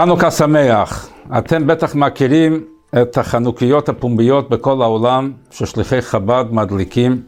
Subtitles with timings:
[0.00, 1.08] חנוכה שמח.
[1.38, 2.64] אתם בטח מכירים
[3.02, 7.22] את החנוכיות הפומביות בכל העולם ששליחי חב"ד מדליקים.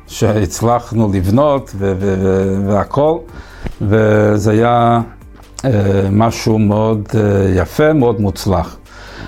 [0.08, 1.76] שהצלחנו לבנות
[2.68, 3.18] והכל,
[3.82, 5.02] וזה היה
[5.66, 5.72] אה,
[6.12, 7.22] משהו מאוד אה,
[7.56, 8.78] יפה, מאוד מוצלח.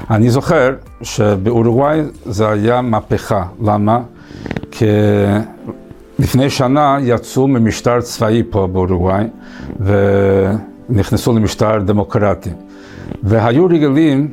[0.09, 3.43] אני זוכר שבאורוגוואי זה היה מהפכה.
[3.61, 3.99] למה?
[4.71, 4.85] כי
[6.21, 9.23] לפני שנה יצאו ממשטר צבאי פה באורוגוואי
[9.79, 12.49] ונכנסו למשטר דמוקרטי.
[13.23, 14.27] והיו רגילים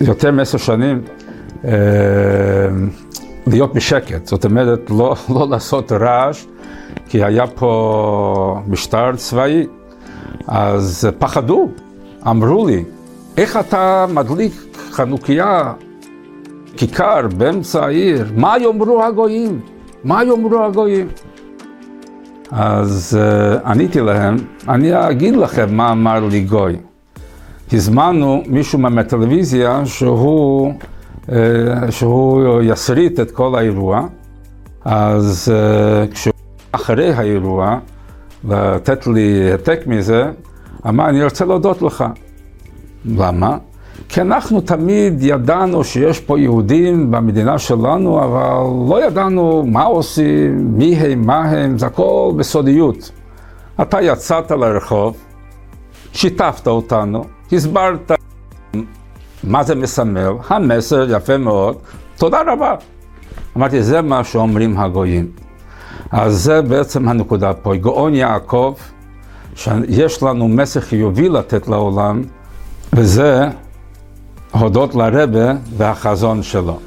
[0.00, 1.02] יותר מעשר שנים
[1.64, 1.70] אה,
[3.46, 6.44] להיות בשקט, זאת אומרת לא, לא לעשות רעש,
[7.08, 9.66] כי היה פה משטר צבאי,
[10.46, 11.68] אז פחדו,
[12.26, 12.84] אמרו לי,
[13.36, 14.52] איך אתה מדליק
[14.90, 15.72] חנוכיה,
[16.76, 19.60] כיכר באמצע העיר, מה יאמרו הגויים?
[20.04, 21.08] מה יאמרו הגויים?
[22.50, 24.36] אז uh, עניתי להם,
[24.68, 26.76] אני אגיד לכם מה אמר לי גוי.
[27.72, 30.72] הזמנו מישהו מהטלוויזיה שהוא,
[31.26, 31.30] uh,
[31.90, 34.06] שהוא יסריט את כל האירוע,
[34.84, 36.32] אז uh, כשהוא
[36.72, 37.78] אחרי האירוע,
[38.48, 40.30] לתת לי העתק מזה,
[40.88, 42.04] אמר, אני רוצה להודות לך.
[43.04, 43.56] למה?
[44.08, 50.94] כי אנחנו תמיד ידענו שיש פה יהודים במדינה שלנו, אבל לא ידענו מה עושים, מי
[50.94, 53.10] הם, מה הם, זה הכל בסודיות.
[53.82, 55.16] אתה יצאת לרחוב,
[56.12, 58.12] שיתפת אותנו, הסברת
[59.44, 61.76] מה זה מסמל, המסר יפה מאוד,
[62.16, 62.74] תודה רבה.
[63.56, 65.26] אמרתי, זה מה שאומרים הגויים.
[66.10, 67.76] אז זה בעצם הנקודה פה.
[67.76, 68.74] גאון יעקב,
[69.54, 72.22] שיש לנו מסר חיובי לתת לעולם,
[72.92, 73.48] וזה
[74.52, 76.78] הודות לרבה והחזון שלו.